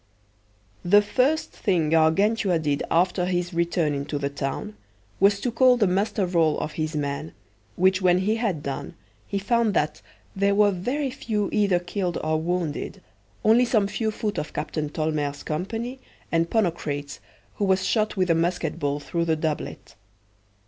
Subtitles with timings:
[0.83, 4.75] The first thing Gargantua did after his return into the town
[5.19, 7.33] was to call the muster roll of his men,
[7.75, 8.95] which when he had done,
[9.27, 10.01] he found that
[10.35, 12.99] there were very few either killed or wounded,
[13.45, 15.99] only some few foot of Captain Tolmere's company,
[16.31, 17.19] and Ponocrates,
[17.57, 19.93] who was shot with a musket ball through the doublet.